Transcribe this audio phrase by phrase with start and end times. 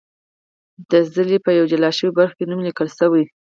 [0.89, 3.23] د څلي په یوه جلا شوې برخه کې نوم لیکل شوی.